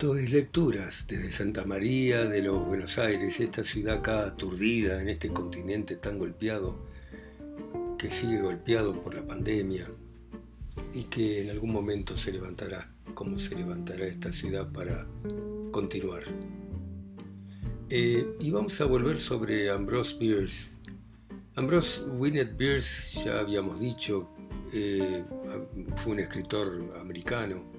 [0.00, 5.10] Esto es Lecturas desde Santa María de los Buenos Aires, esta ciudad acá aturdida en
[5.10, 6.86] este continente tan golpeado,
[7.98, 9.86] que sigue golpeado por la pandemia
[10.94, 15.06] y que en algún momento se levantará, como se levantará esta ciudad para
[15.70, 16.22] continuar.
[17.90, 20.76] Eh, y vamos a volver sobre Ambrose Bierce.
[21.56, 24.30] Ambrose Winnet Bierce, ya habíamos dicho,
[24.72, 25.24] eh,
[25.96, 27.69] fue un escritor americano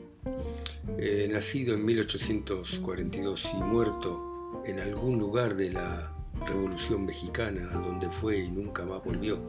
[0.97, 6.15] eh, nacido en 1842 y muerto en algún lugar de la
[6.47, 9.39] Revolución Mexicana, donde fue y nunca más volvió.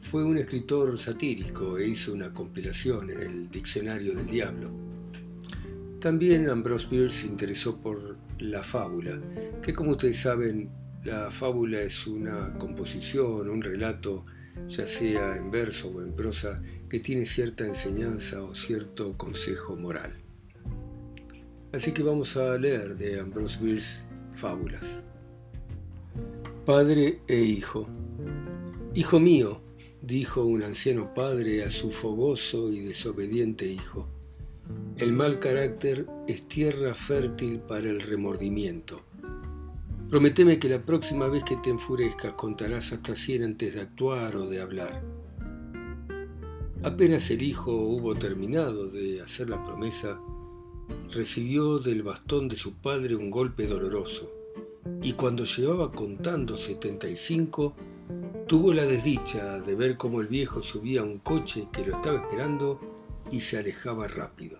[0.00, 4.70] Fue un escritor satírico e hizo una compilación en el Diccionario del Diablo.
[6.00, 9.20] También Ambrose Bierce se interesó por la fábula,
[9.62, 10.70] que como ustedes saben,
[11.04, 14.24] la fábula es una composición, un relato,
[14.66, 20.29] ya sea en verso o en prosa, que tiene cierta enseñanza o cierto consejo moral.
[21.72, 24.04] Así que vamos a leer de Ambrose Bierce
[24.34, 25.04] fábulas.
[26.66, 27.86] Padre e hijo.
[28.94, 29.60] Hijo mío,
[30.02, 34.08] dijo un anciano padre a su fogoso y desobediente hijo,
[34.96, 39.02] el mal carácter es tierra fértil para el remordimiento.
[40.10, 44.48] Prométeme que la próxima vez que te enfurezcas contarás hasta cien antes de actuar o
[44.48, 45.00] de hablar.
[46.82, 50.20] Apenas el hijo hubo terminado de hacer la promesa,
[51.10, 54.30] recibió del bastón de su padre un golpe doloroso,
[55.02, 57.74] y cuando llevaba contando 75,
[58.46, 62.18] tuvo la desdicha de ver cómo el viejo subía a un coche que lo estaba
[62.18, 62.80] esperando
[63.30, 64.58] y se alejaba rápido.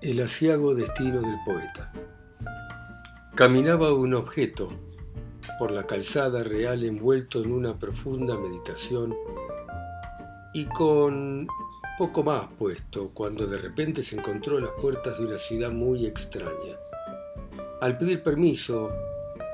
[0.00, 1.92] El asiago destino del poeta.
[3.34, 4.72] Caminaba un objeto
[5.58, 9.14] por la calzada real envuelto en una profunda meditación
[10.54, 11.48] y con
[11.98, 16.06] poco más puesto cuando de repente se encontró a las puertas de una ciudad muy
[16.06, 16.76] extraña.
[17.80, 18.92] Al pedir permiso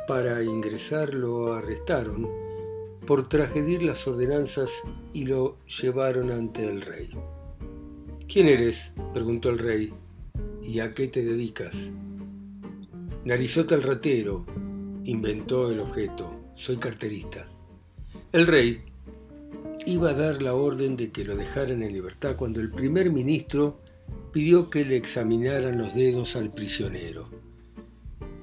[0.07, 2.29] para ingresar lo arrestaron
[3.07, 4.83] por transgredir las ordenanzas
[5.15, 7.11] y lo llevaron ante el rey.
[8.29, 8.93] ¿Quién eres?
[9.15, 9.95] preguntó el rey.
[10.63, 11.93] ¿Y a qué te dedicas?
[13.25, 14.45] Narizota el ratero,
[15.05, 16.31] inventó el objeto.
[16.55, 17.49] Soy carterista.
[18.33, 18.83] El rey
[19.87, 23.81] iba a dar la orden de que lo dejaran en libertad cuando el primer ministro
[24.33, 27.29] pidió que le examinaran los dedos al prisionero.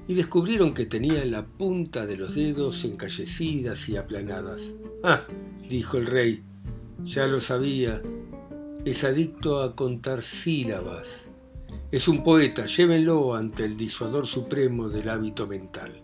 [0.08, 4.74] Y descubrieron que tenía la punta de los dedos encallecidas y aplanadas.
[5.02, 5.26] Ah,
[5.68, 6.42] dijo el rey,
[7.04, 8.02] ya lo sabía,
[8.84, 11.28] es adicto a contar sílabas.
[11.90, 16.02] Es un poeta, llévenlo ante el disuador supremo del hábito mental.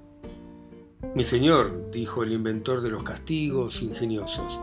[1.15, 4.61] Mi señor, dijo el inventor de los castigos ingeniosos,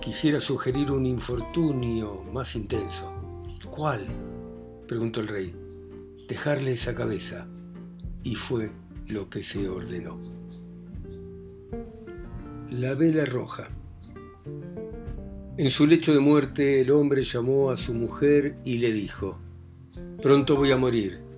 [0.00, 3.12] quisiera sugerir un infortunio más intenso.
[3.70, 4.06] ¿Cuál?
[4.88, 5.54] preguntó el rey.
[6.28, 7.46] Dejarle esa cabeza.
[8.22, 8.70] Y fue
[9.08, 10.18] lo que se ordenó.
[12.70, 13.68] La vela roja.
[15.56, 19.38] En su lecho de muerte el hombre llamó a su mujer y le dijo,
[20.22, 21.30] Pronto voy a morir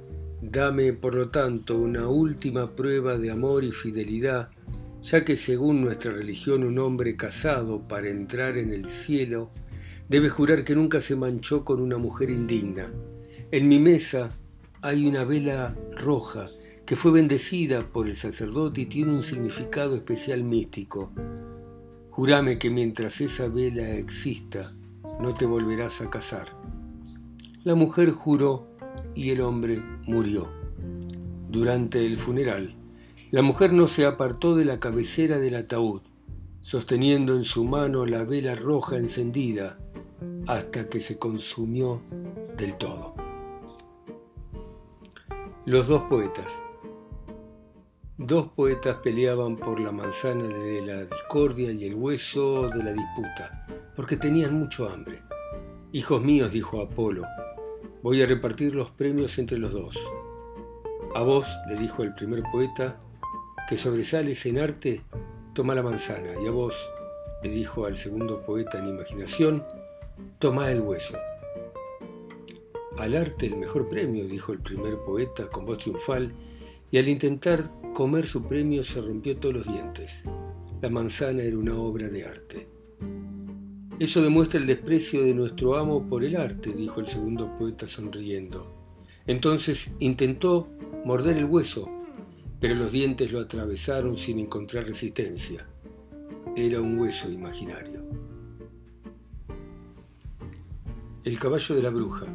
[0.42, 4.50] Dame, por lo tanto, una última prueba de amor y fidelidad,
[5.02, 9.50] ya que según nuestra religión un hombre casado para entrar en el cielo
[10.08, 12.92] debe jurar que nunca se manchó con una mujer indigna.
[13.50, 14.36] En mi mesa
[14.80, 16.50] hay una vela roja
[16.86, 21.12] que fue bendecida por el sacerdote y tiene un significado especial místico.
[22.10, 24.74] Júrame que mientras esa vela exista,
[25.20, 26.56] no te volverás a casar.
[27.64, 28.68] La mujer juró
[29.14, 30.50] y el hombre murió.
[31.48, 32.76] Durante el funeral,
[33.32, 36.02] la mujer no se apartó de la cabecera del ataúd,
[36.60, 39.78] sosteniendo en su mano la vela roja encendida
[40.46, 42.02] hasta que se consumió
[42.58, 43.14] del todo.
[45.64, 46.62] Los dos poetas.
[48.18, 53.66] Dos poetas peleaban por la manzana de la discordia y el hueso de la disputa,
[53.96, 55.22] porque tenían mucho hambre.
[55.92, 57.22] Hijos míos, dijo Apolo,
[58.02, 59.98] Voy a repartir los premios entre los dos.
[61.14, 62.98] A vos, le dijo el primer poeta,
[63.68, 65.02] que sobresales en arte,
[65.54, 66.74] toma la manzana, y a vos,
[67.42, 69.64] le dijo al segundo poeta en imaginación,
[70.38, 71.16] toma el hueso.
[72.98, 76.32] Al arte el mejor premio, dijo el primer poeta con voz triunfal,
[76.90, 80.24] y al intentar comer su premio se rompió todos los dientes.
[80.80, 82.68] La manzana era una obra de arte.
[83.98, 88.74] Eso demuestra el desprecio de nuestro amo por el arte, dijo el segundo poeta sonriendo.
[89.26, 90.68] Entonces intentó
[91.04, 91.88] morder el hueso,
[92.62, 95.66] pero los dientes lo atravesaron sin encontrar resistencia.
[96.54, 98.04] Era un hueso imaginario.
[101.24, 102.26] El caballo de la bruja.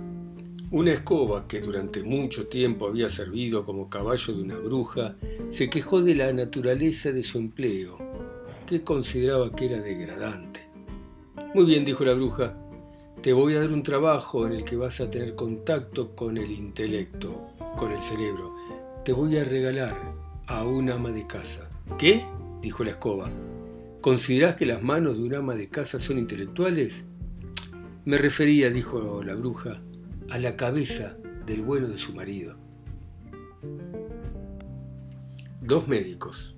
[0.70, 5.16] Una escoba que durante mucho tiempo había servido como caballo de una bruja
[5.50, 7.98] se quejó de la naturaleza de su empleo,
[8.66, 10.68] que consideraba que era degradante.
[11.56, 12.54] Muy bien, dijo la bruja,
[13.22, 16.52] te voy a dar un trabajo en el que vas a tener contacto con el
[16.52, 17.48] intelecto,
[17.78, 18.54] con el cerebro.
[19.08, 19.98] Te voy a regalar
[20.48, 21.70] a un ama de casa.
[21.98, 22.26] ¿Qué?
[22.62, 23.30] dijo la escoba.
[24.02, 27.06] ¿Considerás que las manos de un ama de casa son intelectuales?
[28.04, 29.82] Me refería, dijo la bruja,
[30.30, 31.16] a la cabeza
[31.46, 32.58] del bueno de su marido.
[35.62, 36.58] Dos médicos.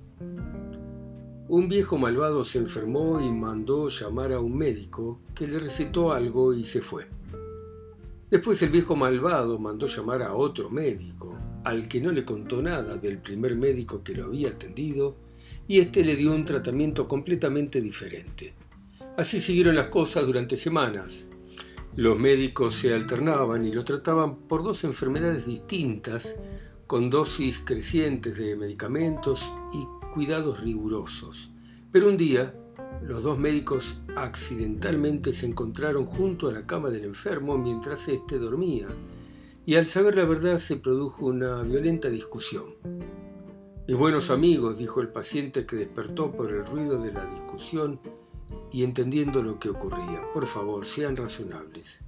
[1.49, 6.55] Un viejo malvado se enfermó y mandó llamar a un médico que le recetó algo
[6.55, 7.05] y se fue.
[8.31, 11.37] Después el viejo malvado mandó llamar a otro médico,
[11.69, 15.15] al que no le contó nada del primer médico que lo había atendido,
[15.67, 18.53] y éste le dio un tratamiento completamente diferente.
[19.17, 21.29] Así siguieron las cosas durante semanas,
[21.95, 26.37] los médicos se alternaban y lo trataban por dos enfermedades distintas,
[26.87, 31.49] con dosis crecientes de medicamentos y cuidados rigurosos.
[31.91, 32.55] Pero un día,
[33.03, 38.87] los dos médicos accidentalmente se encontraron junto a la cama del enfermo mientras éste dormía,
[39.69, 42.73] y al saber la verdad se produjo una violenta discusión.
[43.87, 47.99] Mis buenos amigos, dijo el paciente que despertó por el ruido de la discusión,
[48.71, 50.23] y entendiendo lo que ocurría.
[50.33, 52.01] Por favor, sean razonables.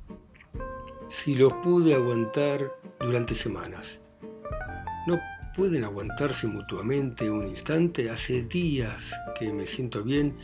[1.07, 3.99] Si los pude aguantar durante semanas,
[5.05, 5.19] ¿no
[5.55, 8.09] pueden aguantarse mutuamente un instante?
[8.09, 10.35] Hace días que me siento bien,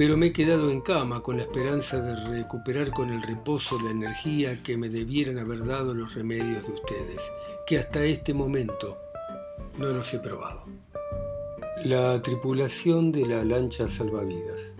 [0.00, 3.90] pero me he quedado en cama con la esperanza de recuperar con el reposo la
[3.90, 7.20] energía que me debieran haber dado los remedios de ustedes,
[7.66, 8.96] que hasta este momento
[9.76, 10.64] no los he probado.
[11.84, 14.74] La tripulación de la lancha salvavidas.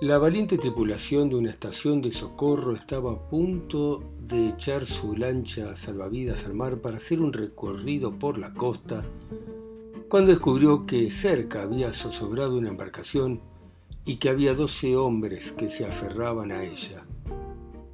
[0.00, 5.76] La valiente tripulación de una estación de socorro estaba a punto de echar su lancha
[5.76, 9.04] salvavidas al mar para hacer un recorrido por la costa,
[10.08, 13.42] cuando descubrió que cerca había zozobrado una embarcación
[14.06, 17.04] y que había doce hombres que se aferraban a ella.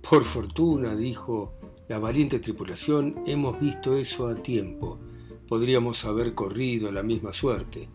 [0.08, 1.54] Por fortuna, dijo
[1.88, 5.00] la valiente tripulación, hemos visto eso a tiempo.
[5.48, 7.88] Podríamos haber corrido la misma suerte.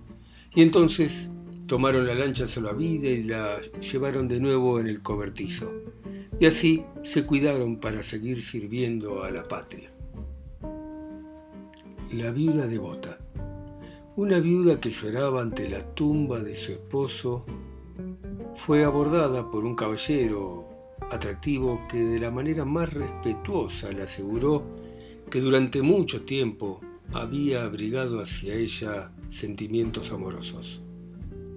[0.54, 1.30] Y entonces
[1.68, 5.74] Tomaron la lancha salvavidas y la llevaron de nuevo en el cobertizo.
[6.40, 9.92] Y así se cuidaron para seguir sirviendo a la patria.
[12.14, 13.18] La viuda devota.
[14.16, 17.46] Una viuda que lloraba ante la tumba de su esposo
[18.57, 20.68] fue abordada por un caballero
[21.12, 24.63] atractivo que de la manera más respetuosa le aseguró
[25.30, 26.81] que durante mucho tiempo
[27.13, 30.81] había abrigado hacia ella sentimientos amorosos.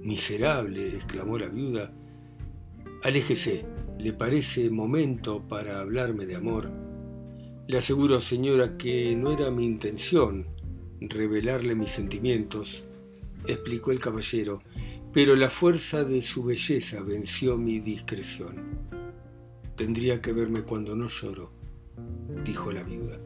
[0.03, 1.93] Miserable, exclamó la viuda,
[3.03, 3.65] aléjese,
[3.99, 6.71] ¿le parece momento para hablarme de amor?
[7.67, 10.47] Le aseguro, señora, que no era mi intención
[11.01, 12.85] revelarle mis sentimientos,
[13.47, 14.63] explicó el caballero,
[15.13, 18.79] pero la fuerza de su belleza venció mi discreción.
[19.77, 21.51] Tendría que verme cuando no lloro,
[22.45, 23.19] dijo la viuda.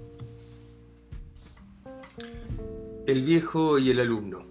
[3.06, 4.46] El viejo y el alumno.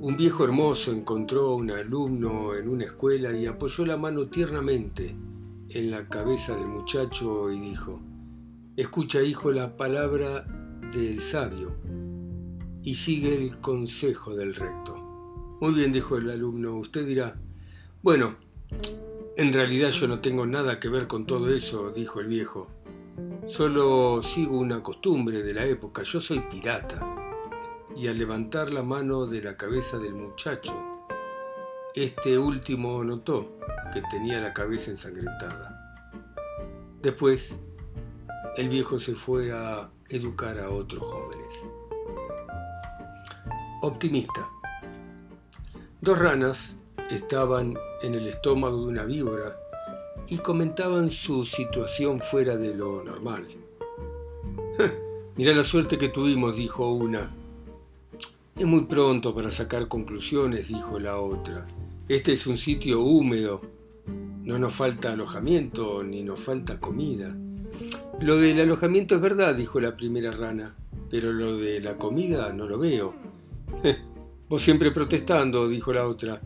[0.00, 5.14] Un viejo hermoso encontró a un alumno en una escuela y apoyó la mano tiernamente
[5.68, 8.00] en la cabeza del muchacho y dijo,
[8.76, 10.46] Escucha, hijo, la palabra
[10.92, 11.74] del sabio
[12.82, 14.97] y sigue el consejo del recto.
[15.60, 17.36] Muy bien, dijo el alumno, usted dirá,
[18.02, 18.36] bueno,
[19.36, 22.68] en realidad yo no tengo nada que ver con todo eso, dijo el viejo.
[23.46, 27.00] Solo sigo una costumbre de la época, yo soy pirata
[27.96, 30.72] y al levantar la mano de la cabeza del muchacho,
[31.92, 33.58] este último notó
[33.92, 35.74] que tenía la cabeza ensangrentada.
[37.02, 37.58] Después,
[38.56, 41.68] el viejo se fue a educar a otros jóvenes.
[43.82, 44.48] Optimista.
[46.00, 46.76] Dos ranas
[47.10, 49.58] estaban en el estómago de una víbora
[50.28, 53.48] y comentaban su situación fuera de lo normal.
[55.36, 57.32] Mira la suerte que tuvimos, dijo una,
[58.54, 61.66] es muy pronto para sacar conclusiones, dijo la otra.
[62.08, 63.60] Este es un sitio húmedo.
[64.44, 67.36] No nos falta alojamiento ni nos falta comida.
[68.20, 70.76] Lo del alojamiento es verdad, dijo la primera rana,
[71.10, 73.14] pero lo de la comida no lo veo.
[74.48, 76.40] Vos siempre protestando, dijo la otra.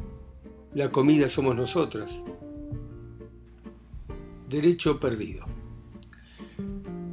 [0.75, 2.25] La comida somos nosotras.
[4.49, 5.44] Derecho perdido.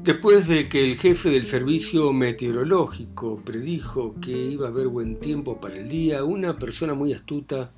[0.02, 5.62] Después de que el jefe del servicio meteorológico predijo que iba a haber buen tiempo
[5.62, 7.72] para el día, una persona muy astuta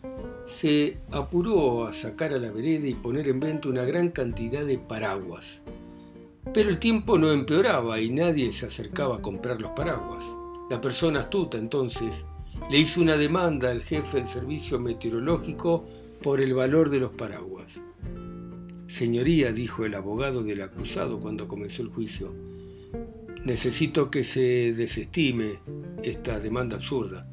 [0.43, 4.77] se apuró a sacar a la vereda y poner en venta una gran cantidad de
[4.77, 5.61] paraguas.
[6.53, 10.25] Pero el tiempo no empeoraba y nadie se acercaba a comprar los paraguas.
[10.69, 12.25] La persona astuta entonces
[12.71, 15.85] le hizo una demanda al jefe del servicio meteorológico
[16.23, 17.81] por el valor de los paraguas.
[18.87, 22.33] Señoría, dijo el abogado del acusado cuando comenzó el juicio,
[23.43, 25.59] necesito que se desestime
[26.01, 27.27] esta demanda absurda.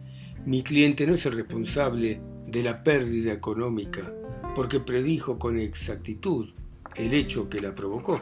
[0.44, 4.12] Mi cliente no es el responsable de la pérdida económica
[4.56, 6.50] porque predijo con exactitud
[6.96, 8.20] el hecho que la provocó.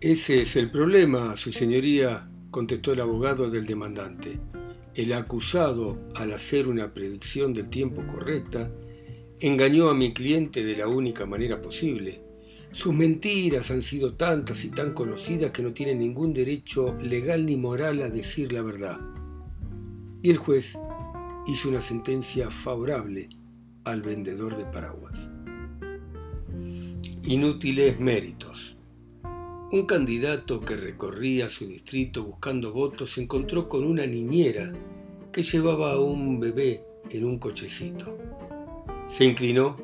[0.00, 4.38] Ese es el problema, su señoría, contestó el abogado del demandante.
[4.94, 8.70] El acusado, al hacer una predicción del tiempo correcta,
[9.40, 12.20] engañó a mi cliente de la única manera posible.
[12.72, 17.56] Sus mentiras han sido tantas y tan conocidas que no tiene ningún derecho legal ni
[17.56, 19.00] moral a decir la verdad.
[20.22, 20.78] Y el juez
[21.46, 23.30] hizo una sentencia favorable
[23.84, 25.30] al vendedor de paraguas.
[27.24, 28.76] Inútiles méritos.
[29.72, 34.70] Un candidato que recorría su distrito buscando votos se encontró con una niñera
[35.32, 38.18] que llevaba a un bebé en un cochecito.
[39.06, 39.78] Se inclinó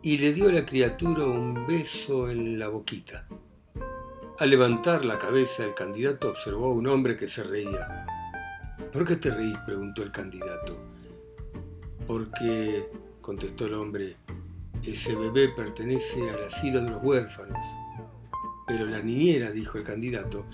[0.00, 3.28] y le dio a la criatura un beso en la boquita.
[4.38, 8.06] Al levantar la cabeza, el candidato observó a un hombre que se reía.
[8.90, 9.58] ¿Por qué te reís?
[9.66, 10.78] preguntó el candidato.
[12.06, 12.88] Porque,
[13.20, 14.16] contestó el hombre,
[14.82, 17.62] ese bebé pertenece al asilo de los huérfanos.
[18.72, 20.46] Pero la niñera, dijo el candidato,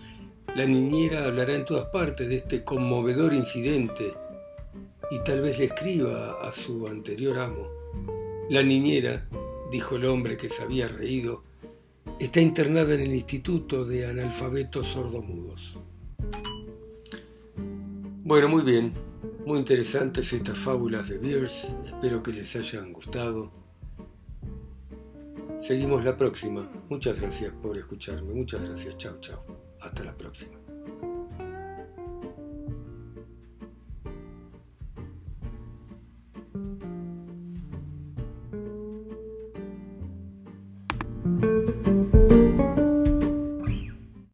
[0.56, 4.12] la niñera hablará en todas partes de este conmovedor incidente
[5.12, 7.68] y tal vez le escriba a su anterior amo.
[8.50, 9.28] La niñera,
[9.70, 11.44] dijo el hombre que se había reído,
[12.18, 15.78] está internada en el Instituto de Analfabetos Sordomudos.
[18.25, 18.94] Bueno, muy bien,
[19.46, 23.67] muy interesantes estas fábulas de Beers, espero que les hayan gustado.
[25.60, 26.70] Seguimos la próxima.
[26.88, 28.32] Muchas gracias por escucharme.
[28.32, 28.96] Muchas gracias.
[28.96, 29.44] Chao, chao.
[29.80, 30.58] Hasta la próxima.